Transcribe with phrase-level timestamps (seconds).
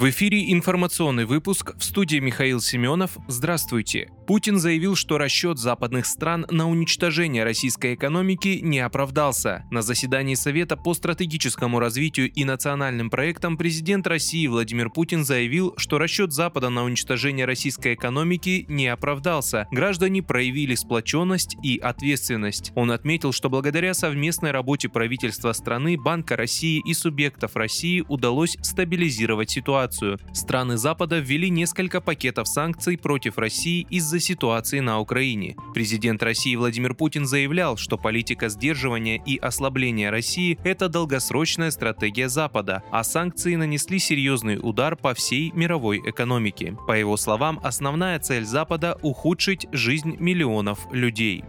[0.00, 3.18] В эфире информационный выпуск в студии Михаил Семенов.
[3.28, 4.08] Здравствуйте.
[4.26, 9.66] Путин заявил, что расчет западных стран на уничтожение российской экономики не оправдался.
[9.70, 15.98] На заседании Совета по стратегическому развитию и национальным проектам президент России Владимир Путин заявил, что
[15.98, 19.68] расчет Запада на уничтожение российской экономики не оправдался.
[19.70, 22.72] Граждане проявили сплоченность и ответственность.
[22.74, 29.50] Он отметил, что благодаря совместной работе правительства страны, Банка России и субъектов России удалось стабилизировать
[29.50, 30.18] ситуацию ситуацию.
[30.32, 35.56] Страны Запада ввели несколько пакетов санкций против России из-за ситуации на Украине.
[35.74, 42.82] Президент России Владимир Путин заявлял, что политика сдерживания и ослабления России– это долгосрочная стратегия Запада,
[42.90, 46.76] а санкции нанесли серьезный удар по всей мировой экономике.
[46.86, 51.44] По его словам, основная цель Запада– ухудшить жизнь миллионов людей.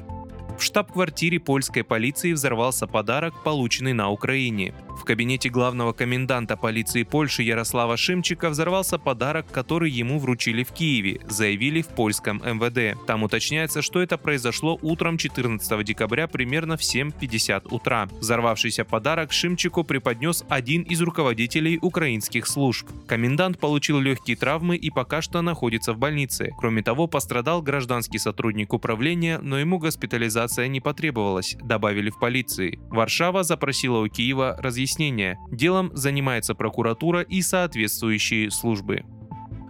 [0.61, 4.75] В штаб-квартире польской полиции взорвался подарок, полученный на Украине.
[5.01, 11.21] В кабинете главного коменданта полиции Польши Ярослава Шимчика взорвался подарок, который ему вручили в Киеве,
[11.27, 13.03] заявили в польском МВД.
[13.07, 18.07] Там уточняется, что это произошло утром 14 декабря примерно в 7.50 утра.
[18.19, 22.87] Взорвавшийся подарок Шимчику преподнес один из руководителей украинских служб.
[23.07, 26.53] Комендант получил легкие травмы и пока что находится в больнице.
[26.59, 32.79] Кроме того, пострадал гражданский сотрудник управления, но ему госпитализация не потребовалась, добавили в полиции.
[32.89, 35.37] Варшава запросила у Киева разъяснение.
[35.51, 39.03] Делом занимается прокуратура и соответствующие службы.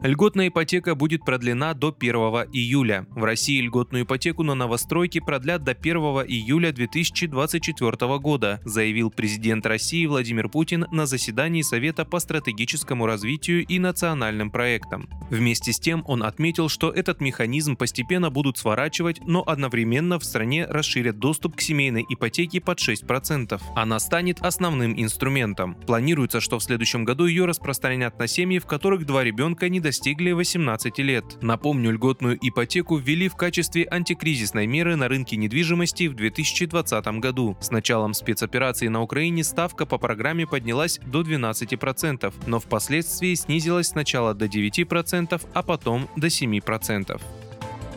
[0.03, 2.15] Льготная ипотека будет продлена до 1
[2.53, 3.05] июля.
[3.11, 5.95] В России льготную ипотеку на новостройки продлят до 1
[6.27, 13.77] июля 2024 года, заявил президент России Владимир Путин на заседании Совета по стратегическому развитию и
[13.77, 15.07] национальным проектам.
[15.29, 20.65] Вместе с тем он отметил, что этот механизм постепенно будут сворачивать, но одновременно в стране
[20.65, 23.61] расширят доступ к семейной ипотеке под 6%.
[23.75, 25.75] Она станет основным инструментом.
[25.75, 30.31] Планируется, что в следующем году ее распространят на семьи, в которых два ребенка не достигли
[30.31, 31.25] 18 лет.
[31.41, 37.57] Напомню, льготную ипотеку ввели в качестве антикризисной меры на рынке недвижимости в 2020 году.
[37.59, 44.33] С началом спецоперации на Украине ставка по программе поднялась до 12%, но впоследствии снизилась сначала
[44.33, 47.21] до 9%, а потом до 7%.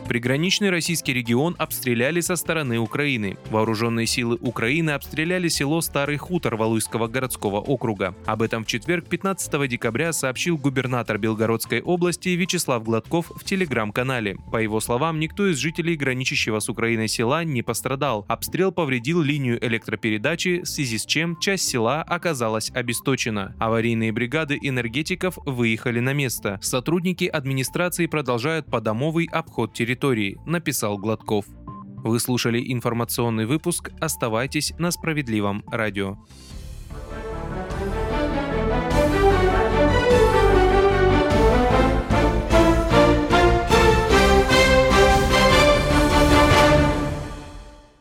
[0.07, 3.37] Приграничный российский регион обстреляли со стороны Украины.
[3.49, 8.15] Вооруженные силы Украины обстреляли село Старый Хутор Валуйского городского округа.
[8.27, 14.37] Об этом в четверг 15 декабря сообщил губернатор Белгородской области Вячеслав Гладков в телеграм-канале.
[14.51, 18.25] По его словам, никто из жителей граничащего с Украиной села не пострадал.
[18.27, 23.55] Обстрел повредил линию электропередачи, в связи с чем часть села оказалась обесточена.
[23.57, 26.59] Аварийные бригады энергетиков выехали на место.
[26.61, 31.45] Сотрудники администрации продолжают подомовый обход территории территории, написал Гладков.
[32.03, 33.91] Вы слушали информационный выпуск.
[34.01, 36.17] Оставайтесь на справедливом радио.